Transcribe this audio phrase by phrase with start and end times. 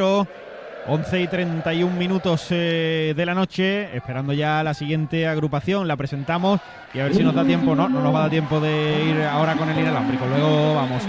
[0.00, 6.60] 11 y 31 minutos eh, de la noche, esperando ya la siguiente agrupación, la presentamos
[6.94, 9.04] y a ver si nos da tiempo, no, no nos va a dar tiempo de
[9.04, 11.02] ir ahora con el inalámbrico, luego vamos.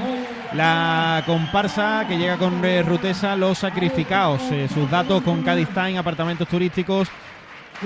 [0.53, 5.99] La comparsa que llega con eh, Rutesa, Los Sacrificados, eh, sus datos con Cádiz Time,
[5.99, 7.07] apartamentos turísticos,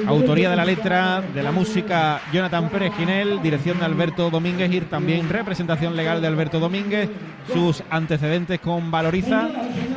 [0.08, 4.82] Autoría de la letra, de la música, Jonathan Pérez Ginel, dirección de Alberto Domínguez y
[4.82, 7.12] también representación legal de Alberto Domínguez,
[7.54, 9.50] sus antecedentes con Valoriza.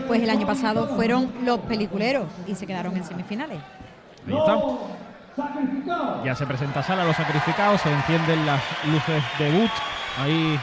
[0.07, 3.59] Pues el año pasado fueron los peliculeros y se quedaron en semifinales.
[4.27, 4.57] Ahí está.
[6.25, 9.71] Ya se presenta Sala, los sacrificados, se encienden las luces de But
[10.19, 10.59] ahí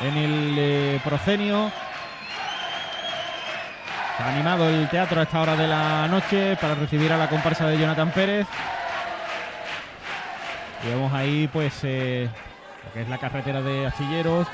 [0.00, 1.70] en el eh, procenio.
[4.18, 7.66] Ha animado el teatro a esta hora de la noche para recibir a la comparsa
[7.66, 8.46] de Jonathan Pérez.
[10.84, 12.28] Y vemos ahí pues eh,
[12.86, 14.46] lo que es la carretera de Astilleros.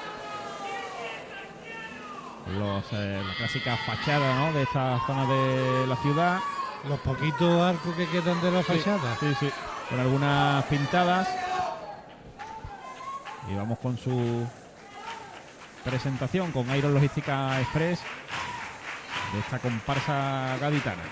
[2.59, 4.53] Los, eh, la clásica fachada ¿no?
[4.53, 6.41] de esta zona de la ciudad.
[6.89, 9.17] Los poquitos arcos que quedan de la Sí, fachada.
[9.21, 9.51] Sí, sí.
[9.88, 11.29] Con algunas pintadas.
[13.51, 14.47] Y vamos con su
[15.85, 18.01] presentación con Iron Logística Express
[19.33, 21.02] de esta comparsa gaditana.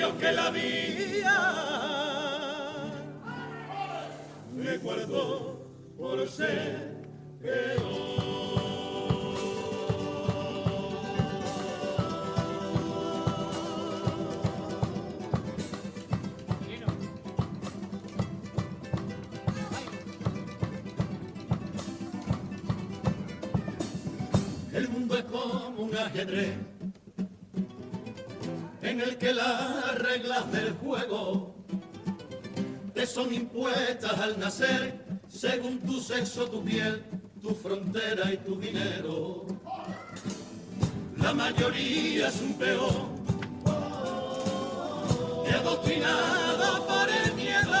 [0.00, 1.38] Designios que la vía
[4.54, 7.00] me guardó por ser
[24.72, 26.79] El mundo es como un ajedrez
[28.90, 31.54] en el que las reglas del juego
[32.92, 37.04] te son impuestas al nacer según tu sexo, tu piel,
[37.40, 39.46] tu frontera y tu dinero.
[41.18, 43.20] La mayoría es un peón
[45.48, 47.80] y adoctrinada por el miedo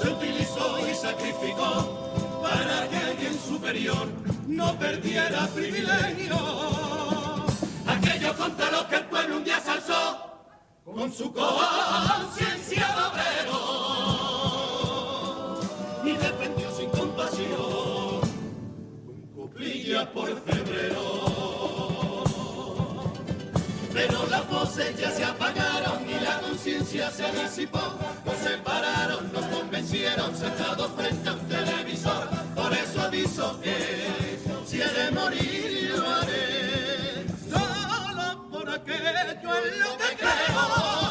[0.00, 4.06] se utilizó y sacrificó para que alguien superior
[4.46, 6.79] no perdiera privilegio.
[8.20, 10.44] Aquello contra lo que el pueblo un día se alzó
[10.84, 13.60] con su conciencia de obrero
[16.04, 18.20] y defendió sin compasión
[19.06, 21.00] con coplillas por febrero.
[23.94, 27.80] Pero las voces ya se apagaron y la conciencia se disipó.
[28.26, 32.28] Nos separaron, nos convencieron, sentados frente a un televisor.
[32.54, 35.79] Por eso aviso que si he de morir
[38.90, 41.09] Por aquello en lo que creo.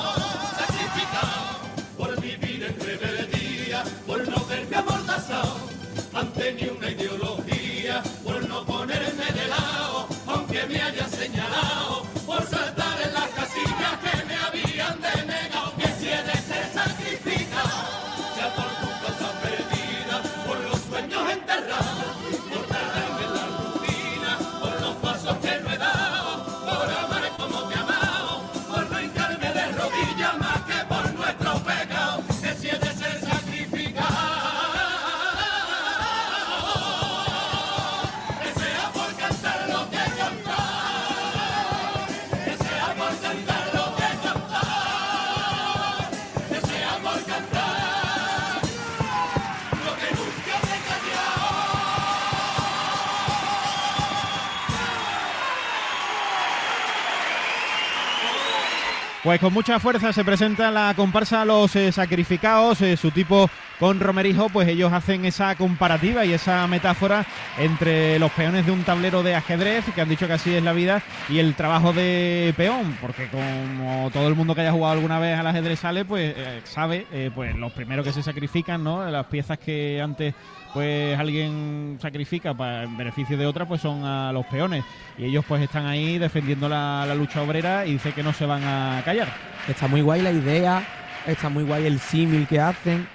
[59.29, 63.47] Pues con mucha fuerza se presenta la comparsa Los eh, Sacrificados, eh, su tipo
[63.79, 68.83] con Romerijo, pues ellos hacen esa comparativa y esa metáfora entre los peones de un
[68.83, 72.53] tablero de ajedrez, que han dicho que así es la vida, y el trabajo de
[72.55, 76.33] peón, porque como todo el mundo que haya jugado alguna vez al ajedrez sale, pues
[76.35, 79.09] eh, sabe, eh, pues los primeros que se sacrifican, ¿no?
[79.09, 80.33] Las piezas que antes
[80.73, 84.83] pues alguien sacrifica para en beneficio de otra, pues son a los peones.
[85.17, 88.63] Y ellos pues están ahí defendiendo la, lucha obrera y dice que no se van
[88.63, 89.27] a callar.
[89.67, 90.83] Está muy guay la idea,
[91.25, 93.07] está muy guay el símil que hacen.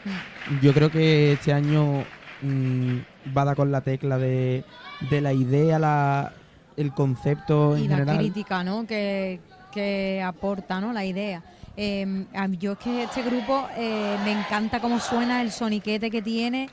[0.61, 2.05] Yo creo que este año
[2.43, 2.99] mm,
[3.37, 4.65] va a dar con la tecla de,
[5.11, 6.33] de la idea, la,
[6.77, 8.19] el concepto en y la general.
[8.19, 8.87] crítica, ¿no?
[8.87, 9.41] Que,
[9.73, 10.93] que aporta, ¿no?
[10.93, 11.43] La idea.
[11.77, 12.27] Eh, mí-
[12.59, 16.69] yo es que este grupo eh, me encanta cómo suena el soniquete que tiene,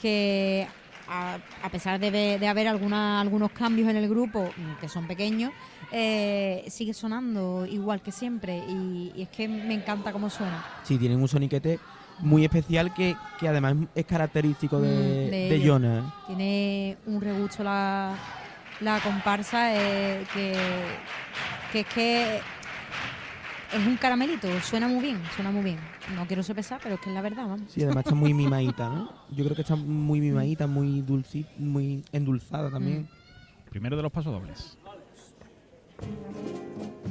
[0.00, 0.66] que
[1.08, 5.06] a, a pesar de, de haber alguna, algunos cambios en el grupo, mm, que son
[5.06, 5.52] pequeños,
[5.90, 10.64] eh, sigue sonando igual que siempre y, y es que me encanta cómo suena.
[10.82, 11.78] Sí, tienen un soniquete
[12.20, 14.88] muy especial que, que además es característico de,
[15.26, 15.60] Mm, de.
[15.62, 16.04] Jonas.
[16.04, 16.12] ¿eh?
[16.28, 18.14] Tiene un regusto la,
[18.80, 20.54] la comparsa eh, que,
[21.72, 22.36] que es que
[23.72, 25.78] es un caramelito, suena muy bien, suena muy bien.
[26.14, 27.72] No quiero ser pesada, pero es que es la verdad, vamos.
[27.72, 29.10] Sí, además está muy mimadita, ¿no?
[29.30, 33.08] Yo creo que está muy mimadita, muy dulcita, muy endulzada también.
[33.70, 34.78] Primero de los pasodobles.
[35.98, 37.03] sacrificado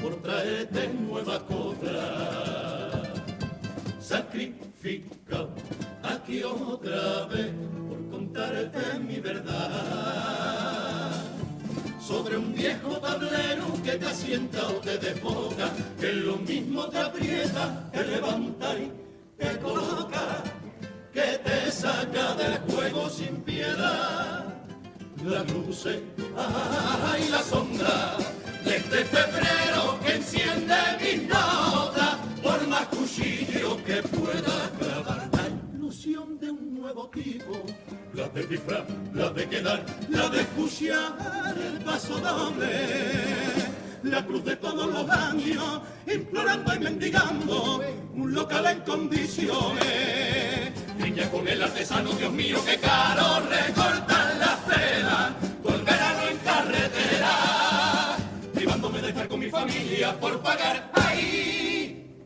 [0.00, 3.02] por traerte nueva cobra.
[4.00, 5.50] Sacrificado
[6.02, 7.52] aquí otra vez
[7.88, 11.12] por contarte mi verdad.
[12.00, 15.70] Sobre un viejo tablero que te asienta o te desboca,
[16.00, 18.90] que lo mismo te aprieta, te levanta y
[19.36, 20.42] te coloca,
[21.12, 24.54] que te saca del juego sin piedad
[25.24, 26.00] la luces
[27.18, 28.16] y la sombra
[28.68, 36.38] de este febrero que enciende mis notas por más cuchillo que pueda clavar la ilusión
[36.38, 37.64] de un nuevo tipo
[38.12, 38.84] la de disfraz,
[39.14, 43.68] la de quedar, la de escuchar el paso doble
[44.02, 47.82] la cruz de todos los años, implorando y mendigando
[48.14, 50.72] un local en condiciones.
[50.98, 53.97] Niña con el artesano, Dios mío, qué caro recortar
[60.94, 62.24] ahí.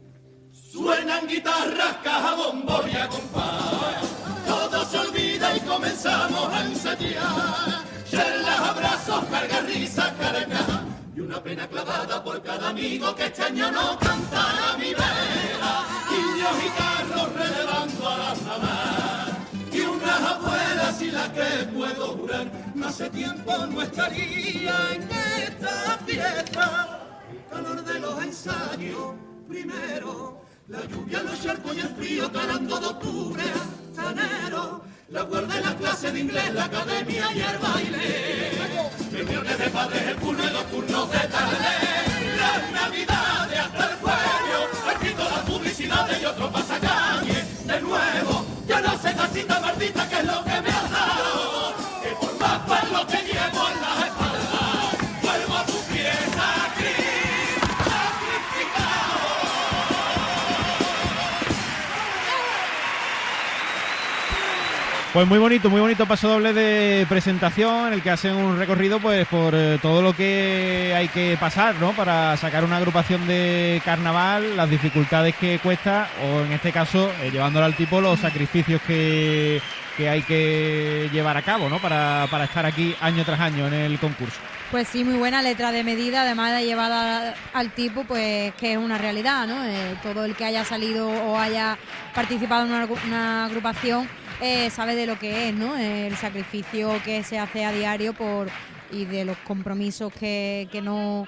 [0.53, 4.05] Suenan guitarras, caja, bombo y compás.
[4.47, 7.85] Todo se olvida y comenzamos a ensayar.
[8.11, 10.85] Charlas, abrazos, carga, risa, carga.
[11.15, 15.75] Y una pena clavada por cada amigo que este año no cantará mi vera.
[16.11, 19.31] Niños y carros relevando a las mamás.
[19.73, 25.99] Y unas abuelas y la que puedo jurar, no hace tiempo no estaría en esta
[26.07, 27.03] fiesta
[27.53, 29.15] calor de los ensayos.
[29.49, 33.43] Primero, la lluvia, los charcos y el frío calando de octubre.
[33.97, 38.51] Hasta enero, la guarda en la clase de inglés, la academia y el baile,
[39.13, 41.75] reuniones de padres, el turno y los turnos de tarde,
[42.41, 48.99] las navidades hasta el cuello, escrito las publicidades y otro pasacalle, de nuevo, ya no
[48.99, 50.52] sé casita maldita que es lo que
[65.13, 68.99] Pues muy bonito, muy bonito paso doble de presentación en el que hacen un recorrido
[68.99, 71.93] pues por eh, todo lo que hay que pasar, ¿no?
[71.93, 77.31] Para sacar una agrupación de carnaval, las dificultades que cuesta o en este caso eh,
[77.31, 79.61] llevándolo al tipo los sacrificios que,
[79.99, 81.79] que hay que llevar a cabo, ¿no?
[81.79, 84.39] Para, para estar aquí año tras año en el concurso.
[84.71, 88.79] Pues sí, muy buena letra de medida, además de llevada al tipo, pues que es
[88.79, 89.63] una realidad, ¿no?
[89.63, 91.77] Eh, todo el que haya salido o haya
[92.15, 94.09] participado en una, agru- una agrupación
[94.43, 95.77] eh, sabe de lo que es, ¿no?
[95.77, 98.49] El sacrificio que se hace a diario por
[98.91, 101.27] y de los compromisos que, que no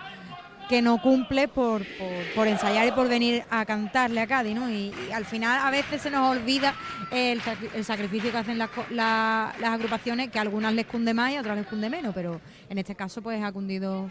[0.69, 4.71] que no cumple por, por, por ensayar y por venir a cantarle a Cádiz, ¿no?
[4.71, 6.75] Y, y al final a veces se nos olvida
[7.13, 7.39] el,
[7.75, 11.37] el sacrificio que hacen las, la- las agrupaciones, que a algunas les cunde más y
[11.37, 12.41] a otras les cunde menos, pero
[12.71, 14.11] en este caso pues ha cundido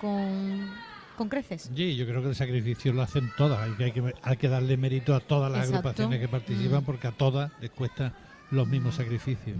[0.00, 0.68] con,
[1.16, 1.70] con creces.
[1.74, 3.60] Sí, yo creo que el sacrificio lo hacen todas.
[3.60, 5.88] Hay que, hay que, hay que darle mérito a todas las Exacto.
[5.88, 6.84] agrupaciones que participan Mm.
[6.84, 8.12] porque a todas les cuesta
[8.50, 9.56] los mismos sacrificios.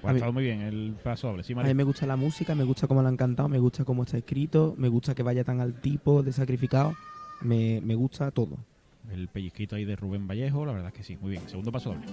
[0.00, 1.42] Pues ha A mí- estado muy bien el paso doble.
[1.42, 3.84] Sí, A mí me gusta la música, me gusta cómo la han cantado, me gusta
[3.84, 6.94] cómo está escrito, me gusta que vaya tan al tipo de sacrificado,
[7.40, 8.56] me, me gusta todo.
[9.10, 11.42] El pellizquito ahí de Rubén Vallejo, la verdad es que sí, muy bien.
[11.48, 12.06] Segundo paso doble.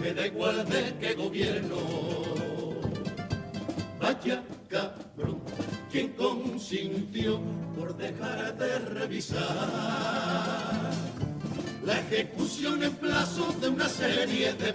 [0.00, 1.76] Me da igual de qué gobierno.
[4.00, 5.40] Vaya cabrón,
[5.90, 7.40] quien consintió
[7.78, 9.40] por dejar de revisar
[11.84, 14.71] la ejecución en plazo de una serie de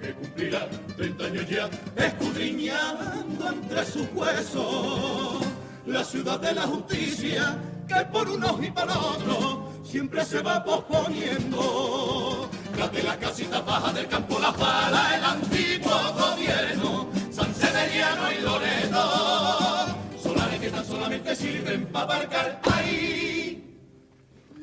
[0.00, 5.42] que cumplirá 30 años ya, escudriñando entre sus huesos.
[5.86, 12.48] La ciudad de la justicia, que por unos y por otros siempre se va posponiendo.
[12.78, 18.40] La de las casitas bajas del campo, la pala, el antiguo gobierno, San Severiano y
[18.40, 19.96] Loreto.
[20.22, 23.78] Solares que tan solamente sirven para aparcar ahí.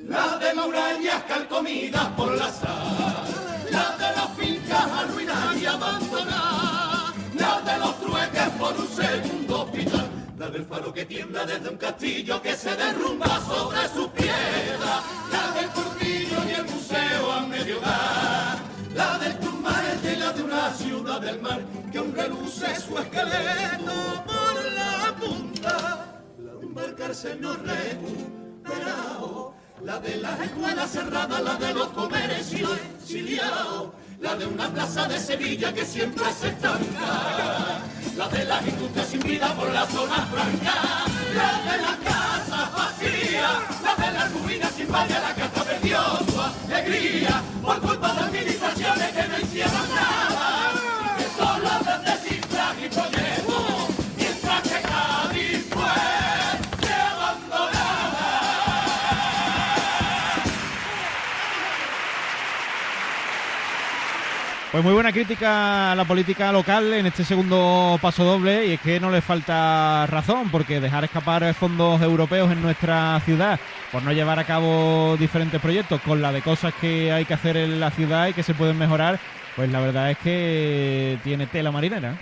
[0.08, 3.38] La de murallas calcomidas por la sal, las
[7.35, 11.77] la de los trueques por un segundo hospital, la del faro que tiembla desde un
[11.77, 17.79] castillo que se derrumba sobre sus piedras, la del portillo y el museo a medio
[17.79, 18.59] dar,
[18.93, 21.61] la del Tumalte y la de una ciudad del mar
[21.91, 30.17] que aún reluce su esqueleto por la punta, la de embarcarse no recuperado, la de
[30.17, 32.71] las escuelas cerradas, la de los comercios
[33.01, 33.89] exiliados,
[34.21, 37.79] la de una plaza de Sevilla que siempre se estanca,
[38.17, 40.73] la de las industrias sin vida por la zona franca,
[41.35, 45.99] la de las casas vacías, la de las ruinas sin valle, la casa perdió
[46.29, 46.41] su
[46.73, 47.41] alegría.
[47.61, 50.38] Por culpa de administraciones que no hicieron nada,
[64.71, 68.79] Pues muy buena crítica a la política local en este segundo paso doble y es
[68.79, 73.59] que no le falta razón porque dejar escapar fondos europeos en nuestra ciudad
[73.91, 77.57] por no llevar a cabo diferentes proyectos con la de cosas que hay que hacer
[77.57, 79.19] en la ciudad y que se pueden mejorar,
[79.55, 82.15] pues la verdad es que tiene tela marinera.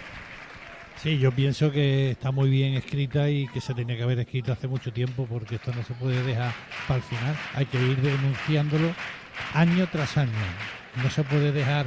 [1.04, 4.54] Sí, yo pienso que está muy bien escrita y que se tenía que haber escrito
[4.54, 6.54] hace mucho tiempo porque esto no se puede dejar
[6.88, 7.36] para el final.
[7.56, 8.94] Hay que ir denunciándolo
[9.54, 10.32] año tras año.
[11.04, 11.86] No se puede dejar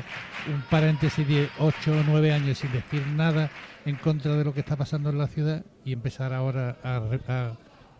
[0.53, 3.51] un paréntesis de 8 o 9 años sin decir nada
[3.85, 7.01] en contra de lo que está pasando en la ciudad y empezar ahora a,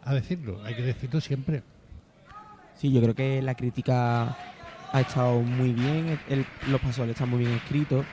[0.05, 0.63] a decirlo.
[0.65, 1.63] Hay que decirlo siempre.
[2.75, 4.37] Sí, yo creo que la crítica
[4.93, 8.05] ha estado muy bien, el- los pasos están muy bien escritos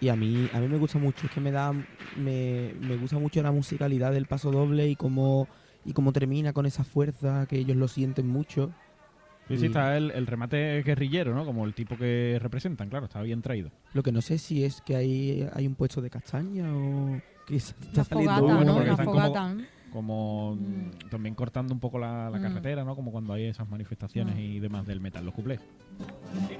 [0.00, 1.72] y a mí a mí me gusta mucho, es que me da
[2.16, 5.48] me, me gusta mucho la musicalidad del paso doble y cómo
[5.84, 8.72] y cómo termina con esa fuerza que ellos lo sienten mucho.
[9.48, 11.44] Sí, sí, Y está el, el remate guerrillero, ¿no?
[11.44, 13.70] Como el tipo que representan, claro, está bien traído.
[13.94, 17.56] Lo que no sé si es que hay hay un puesto de castaña o que
[17.56, 18.72] está Una saliendo fogata, bueno, ¿no?
[18.74, 19.54] porque Una están como- fogata.
[19.54, 19.62] ¿no?
[19.92, 21.08] Como Mm.
[21.10, 22.42] también cortando un poco la, la Mm.
[22.42, 22.94] carretera, ¿no?
[22.96, 24.38] Como cuando hay esas manifestaciones Mm.
[24.40, 25.60] y demás del metal, los cuplés.
[26.50, 26.58] entre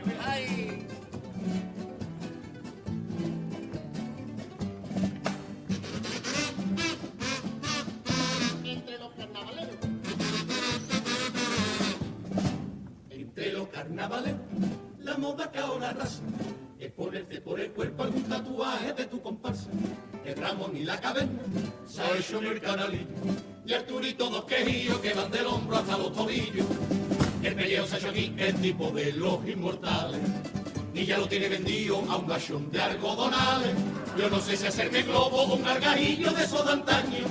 [13.96, 16.20] La moda que ahora arrasa
[16.78, 19.70] es ponerte por el cuerpo algún tatuaje de tu comparsa.
[20.22, 21.40] El Ramón y la caverna
[21.88, 23.06] se ha hecho en el canalillo.
[23.64, 26.66] Y Arturito dos quejillos que van del hombro hasta los tobillos.
[27.42, 30.20] El pellejo se ha hecho aquí el tipo de los inmortales.
[30.92, 33.72] Y ya lo tiene vendido a un gachón de algodonales.
[34.18, 37.26] Yo no sé si hacerme globo o un gargajillo de esos de antaño.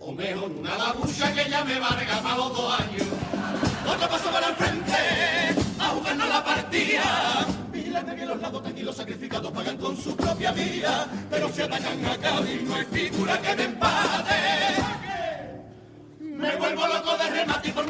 [0.00, 3.06] O mejor una babucha que ya me valga para los dos años.
[3.86, 4.85] Otro paso para el frente,
[7.96, 11.06] Vigilante que los lados y los sacrificados pagan con su propia vida.
[11.30, 14.34] Pero si atacan a Cádiz, no hay figura que me empate.
[16.20, 17.86] Me vuelvo loco de remate y por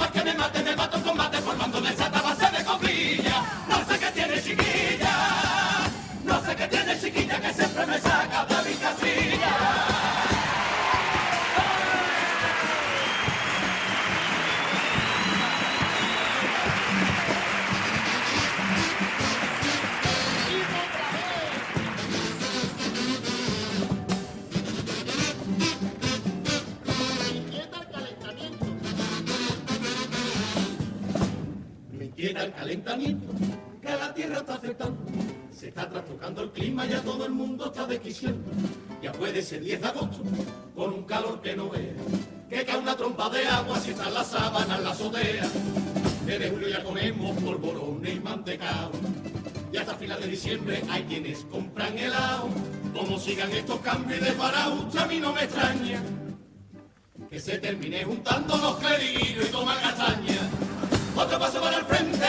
[53.96, 56.02] estos cambios de a mí no me extraña
[57.30, 60.38] que se termine juntando los clerillos y tomar castaña.
[61.16, 62.26] Otro paso para el frente,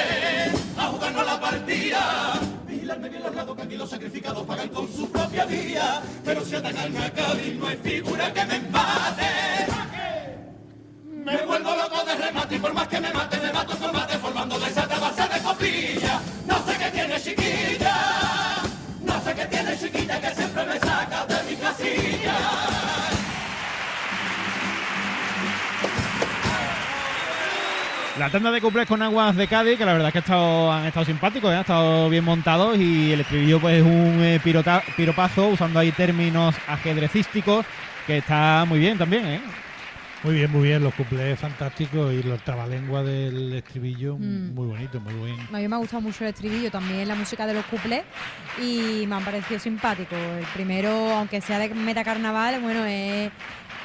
[0.78, 2.40] a jugarnos la partida.
[2.66, 6.02] Vigilarme bien los lados que aquí los sacrificados pagan con su propia vida.
[6.24, 9.68] Pero si atacan a Cádiz no hay figura que me empate.
[11.06, 14.58] Me vuelvo loco de remate y por más que me mate, me mato combate formando
[14.58, 16.22] de esa base de copilla.
[16.48, 17.98] No sé qué tiene chiquilla,
[19.04, 20.87] no sé qué tiene chiquilla que siempre me
[28.20, 30.72] La tanda de cuplés con aguas de Cádiz, que la verdad es que ha estado-
[30.72, 31.56] han estado simpáticos, ¿eh?
[31.56, 34.40] han estado bien montados y el estribillo pues es un eh,
[34.96, 37.64] piropazo usando ahí términos ajedrecísticos
[38.08, 39.42] que está muy bien también, ¿eh?
[40.24, 40.84] Muy bien, muy bien.
[40.84, 44.54] Los cuplés fantásticos y los trabalenguas del estribillo Mm.
[44.56, 45.40] muy bonito, muy bien.
[45.54, 48.04] A mí me ha gustado mucho el estribillo, también la música de los cuplés
[48.62, 50.18] y me han parecido simpáticos.
[50.18, 53.32] El primero, aunque sea de metacarnaval, bueno, es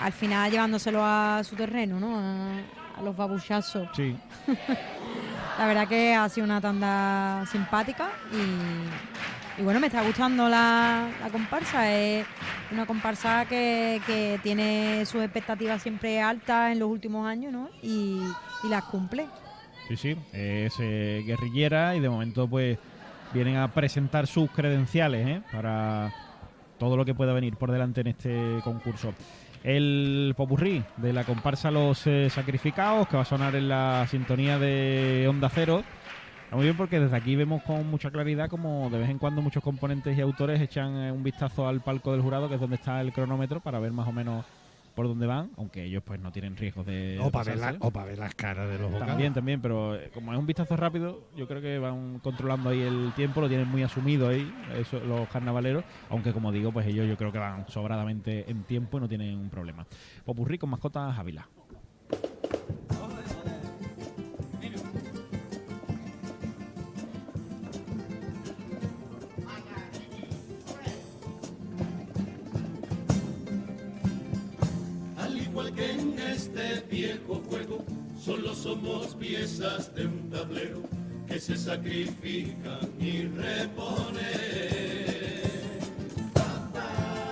[0.01, 2.19] al final llevándoselo a su terreno, ¿no?
[2.19, 3.89] A, a los babuchazos.
[3.95, 4.17] Sí.
[5.59, 8.89] La verdad que ha sido una tanda simpática y,
[9.59, 11.93] y bueno, me está gustando la, la comparsa.
[11.93, 12.27] Es
[12.71, 17.69] una comparsa que, que tiene sus expectativas siempre altas en los últimos años, ¿no?
[17.83, 18.21] Y,
[18.65, 19.27] y las cumple.
[19.89, 22.79] Sí, sí, es eh, guerrillera y de momento pues
[23.35, 25.43] vienen a presentar sus credenciales ¿eh?
[25.53, 26.13] para
[26.79, 29.13] todo lo que pueda venir por delante en este concurso.
[29.65, 34.59] El popurrí de la comparsa Los eh, Sacrificados, que va a sonar en la sintonía
[34.59, 35.85] de Onda Cero.
[36.53, 39.41] Está muy bien porque desde aquí vemos con mucha claridad como de vez en cuando
[39.41, 42.77] muchos componentes y autores echan eh, un vistazo al palco del jurado, que es donde
[42.77, 44.45] está el cronómetro, para ver más o menos
[44.95, 47.19] por dónde van, aunque ellos pues no tienen riesgos de...
[47.23, 49.09] O para, ver la- o para ver las caras de los vocales.
[49.09, 52.83] También, también, pero eh, como es un vistazo rápido, yo creo que van controlando ahí
[52.83, 57.09] el tiempo, lo tienen muy asumido ahí, eso, los carnavaleros, aunque como digo, pues ellos
[57.09, 59.87] yo creo que van sobradamente en tiempo y no tienen un problema.
[60.27, 61.49] Popurrí con mascotas Ávila.
[79.03, 80.83] Somos piezas de un tablero
[81.27, 84.23] que se sacrifican y reponen.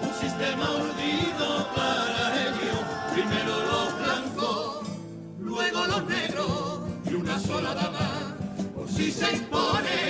[0.02, 2.76] Un sistema urdido para ello,
[3.12, 4.88] primero los blancos,
[5.38, 8.36] luego los negros y una sola dama,
[8.74, 10.00] por si se impone.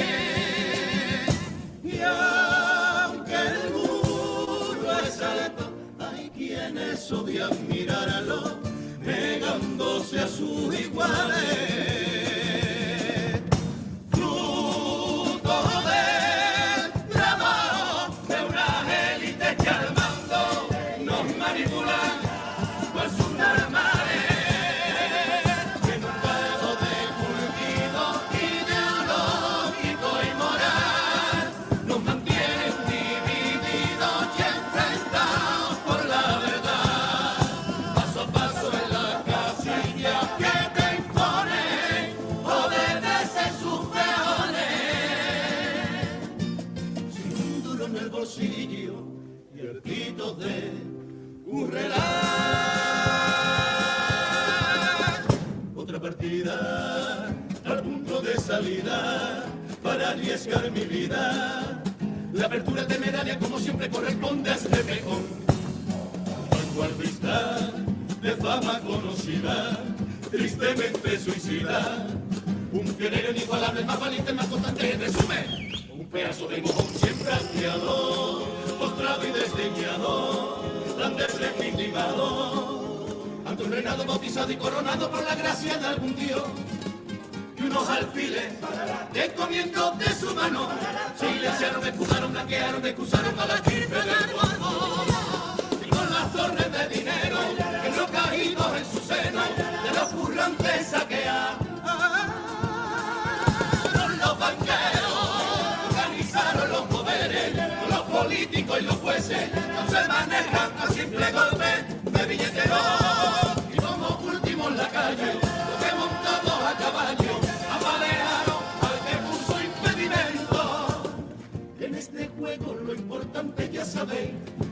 [1.84, 8.09] Y aunque el muro es alto, hay quienes odian sus
[10.74, 11.99] iguales.
[59.82, 61.82] Para arriesgar mi vida.
[62.32, 65.24] La apertura temeraria como siempre corresponde a este peón.
[66.50, 67.72] Vanguardista
[68.22, 69.78] de fama conocida,
[70.30, 72.06] tristemente suicida.
[72.72, 75.72] Un pionero inigualable, más valiente, más constante en resumen.
[75.92, 78.46] Un pedazo de mojón siempre hastiado,
[78.78, 80.62] postrado y desdeñado,
[80.98, 83.06] tan deslegitimado.
[83.44, 86.42] Ante un reinado bautizado y coronado por la gracia de algún dios
[87.70, 88.52] unos alfiles
[89.12, 90.68] de comiendo de su mano.
[91.18, 95.06] Silenciaron, escudaron, blanquearon, excusaron a la estirpe del Borbón.
[95.84, 97.38] Y con las torres de dinero,
[97.84, 99.42] enrocajitos en su seno,
[99.84, 101.70] de los currantes saquearon
[104.18, 107.54] los banqueros, organizaron los poderes,
[107.88, 112.99] los políticos y los jueces, no se manejan a simple golpe de billetero.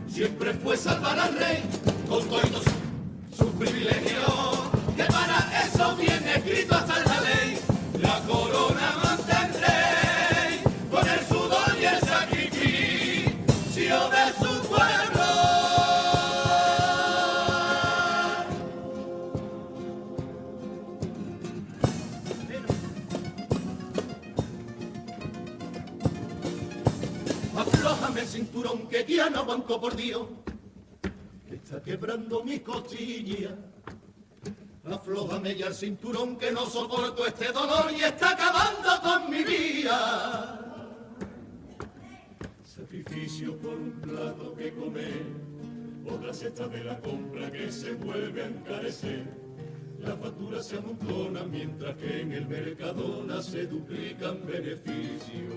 [0.09, 1.78] siempre fue salvar al rey.
[35.59, 40.87] Ya el cinturón que no soporto este dolor y está acabando con mi vida.
[42.65, 45.25] Sacrificio por un plato que comer,
[46.09, 49.25] otra cesta de la compra que se vuelve a encarecer.
[49.99, 55.55] La factura se amontona mientras que en el Mercadona se duplican beneficios.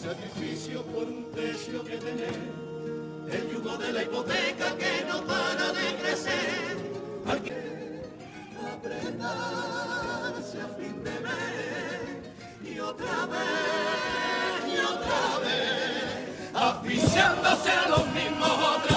[0.00, 2.38] Sacrificio por un techo que tener,
[3.28, 6.73] el yugo de la hipoteca que no para de crecer.
[7.26, 7.54] Hay que
[8.74, 12.18] apretarse a fin de mes
[12.62, 18.93] y otra vez y otra vez, asfixiándose a los mismos otra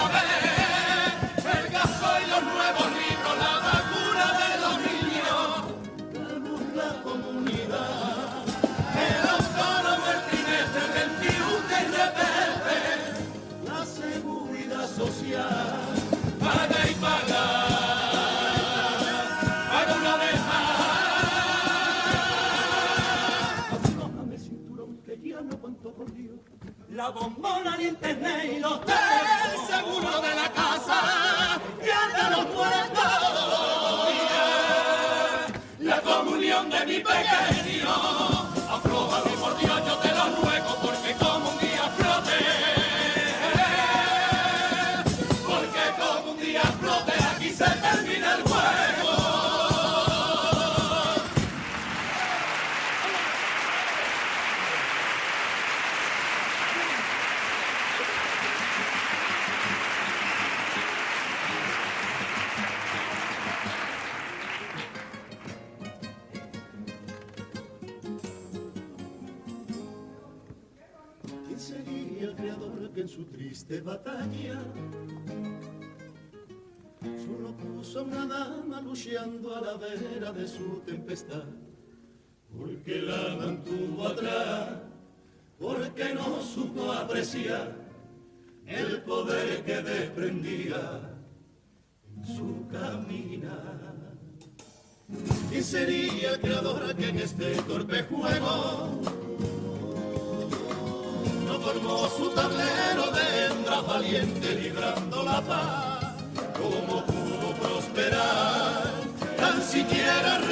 [26.97, 29.06] La bombona, el internet y los teles,
[77.95, 81.43] a una dama luchando a la vera de su tempestad?
[82.57, 84.69] Porque la mantuvo atrás,
[85.59, 87.75] porque no supo apreciar
[88.65, 91.01] el poder que desprendía
[92.15, 93.77] en su caminar.
[95.49, 99.01] ¿Quién sería el creador que en este torpe juego
[101.45, 105.97] no formó su tablero de hembra valiente librando la paz.
[106.57, 107.26] Tan
[109.77, 110.46] siquiera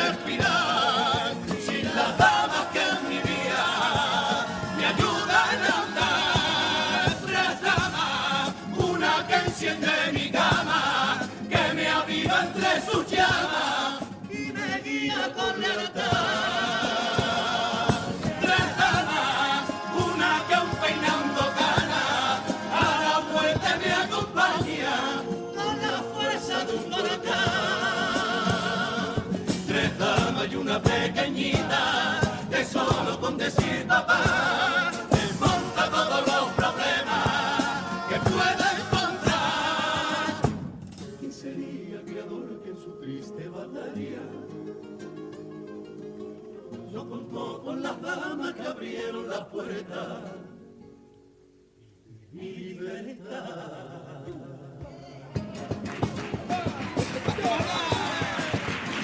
[52.33, 54.15] libertad.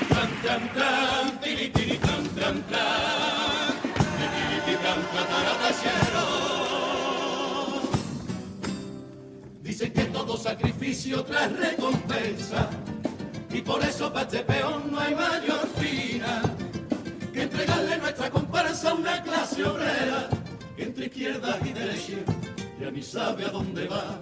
[0.09, 3.73] Tran, tran, tran, tiri, tiri, tran, tran, tran.
[4.17, 6.27] Tiri, tiri, tran, taratachero.
[9.61, 12.69] Dicen que todo sacrificio trae recompensa
[13.53, 16.41] y por eso para este peón no hay mayor fina
[17.33, 20.29] que entregarle nuestra comparsa a una clase obrera
[20.77, 22.17] entre izquierda y derecha
[22.93, 24.19] ni sabe a dónde va.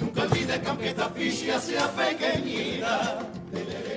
[0.00, 3.18] Nunca olvides que aunque esta ficha sea pequeñita,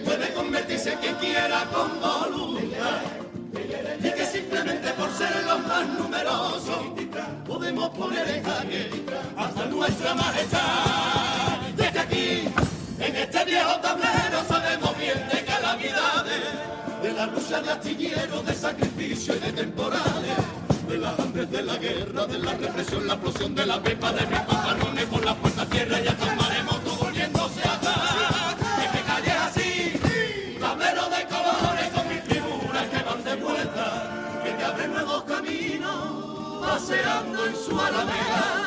[0.06, 3.02] puede convertirse en quien quiera con voluntad.
[4.00, 6.80] Y que simplemente por ser los más numerosos
[7.48, 8.90] podemos poner en jaque
[9.38, 11.62] hasta nuestra majestad.
[11.76, 12.44] Desde aquí,
[13.00, 16.44] en este viejo tablero, sabemos bien de calamidades,
[17.02, 20.38] de la lucha de astilleros, de sacrificio y de temporales,
[20.88, 24.26] de las hambres de la guerra, de la represión, la explosión de la pepa de
[24.28, 28.56] mis pantalones por la puerta tierra y hasta el maremoto volviéndose atrás.
[28.80, 34.64] Que me así, tablero de colores con mis figuras que van de vuelta, que te
[34.64, 38.63] abren nuevos caminos, paseando en su alameda.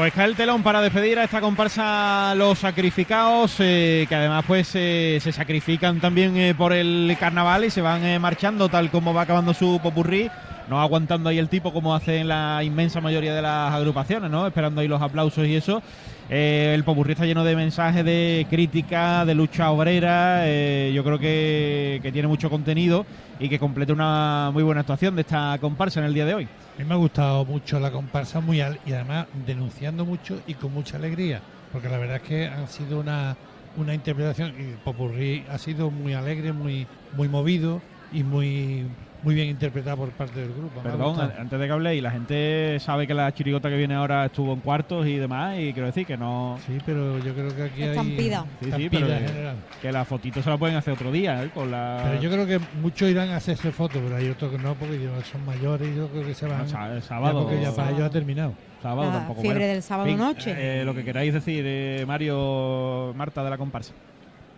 [0.00, 4.70] Pues cae el telón para despedir a esta comparsa Los Sacrificados, eh, que además pues
[4.72, 9.20] eh, se sacrifican también eh, por el carnaval y se van marchando tal como va
[9.20, 10.30] acabando su popurrí,
[10.70, 14.46] no aguantando ahí el tipo como hacen la inmensa mayoría de las agrupaciones, ¿no?
[14.46, 15.82] Esperando ahí los aplausos y eso.
[16.30, 20.42] Eh, el popurrí está lleno de mensajes de crítica, de lucha obrera.
[20.46, 23.04] eh, yo creo que, que tiene mucho contenido
[23.40, 26.44] y que completa una muy buena actuación de esta comparsa en el día de hoy.
[26.44, 30.54] A mí me ha gustado mucho la comparsa muy al- y además denunciando mucho y
[30.54, 31.40] con mucha alegría,
[31.72, 33.36] porque la verdad es que ha sido una,
[33.76, 38.86] una interpretación y Popurrí ha sido muy alegre, muy muy movido y muy
[39.22, 40.80] muy bien interpretado por parte del grupo.
[40.80, 44.24] Perdón, antes de que hable, y la gente sabe que la chirigota que viene ahora
[44.24, 46.58] estuvo en cuartos y demás, y quiero decir que no.
[46.66, 48.40] Sí, pero yo creo que aquí Estampida.
[48.40, 49.56] hay Sí, sí, estampida pero en que- general.
[49.82, 51.50] Que la fotito se la pueden hacer otro día, ¿eh?
[51.52, 52.00] Con la.
[52.02, 54.98] Pero yo creo que muchos irán a hacerse fotos, pero hay otros que no, porque
[55.30, 56.58] son mayores y yo creo que se van.
[56.60, 57.42] No, el ya sábado.
[57.42, 58.54] porque ya para ellos ha terminado.
[58.80, 59.42] sábado La tampoco.
[59.42, 59.72] fiebre bueno.
[59.74, 60.54] del sábado fin, noche.
[60.56, 63.92] eh, lo que queráis decir, eh, Mario, Marta de la comparsa.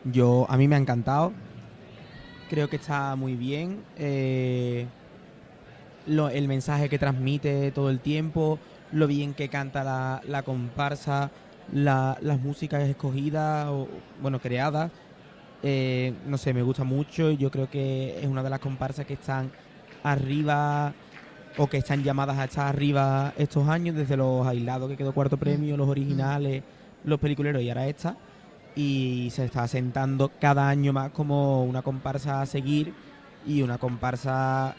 [0.04, 1.32] Yo, a mí me ha encantado.
[2.52, 3.78] Creo que está muy bien.
[3.96, 4.84] eh,
[6.06, 8.58] lo- el mensaje que transmite todo el tiempo,
[8.92, 11.30] lo bien que canta la, la comparsa,
[11.72, 13.88] la- las músicas escogidas, o,
[14.20, 14.90] bueno, creadas.
[15.62, 17.30] eh, no sé, me gusta mucho.
[17.30, 19.50] y Yo creo que es una de las comparsas que están
[20.02, 20.92] arriba
[21.56, 25.38] o que están llamadas a estar arriba estos años, desde los aislados que quedó cuarto
[25.38, 26.62] premio, los originales,
[27.04, 28.14] los peliculeros y ahora esta
[28.74, 32.94] y se está asentando cada año más como una comparsa a seguir
[33.46, 34.74] y una comparsa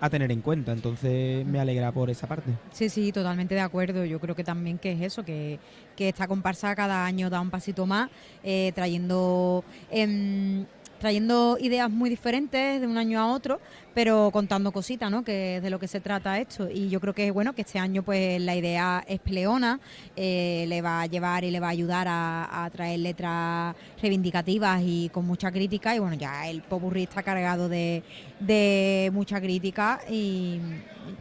[0.00, 0.72] a tener en cuenta.
[0.72, 2.50] Entonces me alegra por esa parte.
[2.72, 4.04] Sí, sí, totalmente de acuerdo.
[4.04, 5.58] Yo creo que también que es eso, que,
[5.96, 8.10] que esta comparsa cada año da un pasito más,
[8.42, 10.66] eh, trayendo em,
[11.04, 13.60] trayendo ideas muy diferentes de un año a otro,
[13.92, 15.22] pero contando cositas, ¿no?
[15.22, 16.70] Que es de lo que se trata esto.
[16.70, 19.80] Y yo creo que bueno que este año pues la idea es peleona,
[20.16, 25.10] eh, le va a llevar y le va a ayudar a, traer letras reivindicativas y
[25.10, 25.94] con mucha crítica.
[25.94, 28.02] Y bueno, ya el popurrí está cargado de,
[28.40, 30.58] de mucha crítica y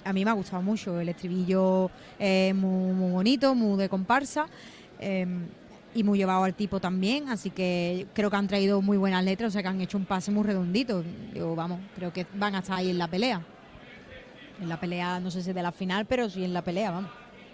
[0.06, 0.98] a mí me ha gustado mucho.
[0.98, 4.46] El estribillo es muy, bonito, muy de comparsa.
[5.02, 5.28] eh,
[5.93, 9.49] y muy llevado al tipo también, así que creo que han traído muy buenas letras,
[9.49, 11.03] o sea que han hecho un pase muy redondito.
[11.34, 13.41] Yo, vamos, creo que van a estar ahí en la pelea.
[14.62, 17.23] En la pelea, no sé si de la final, pero sí en la pelea, vamos.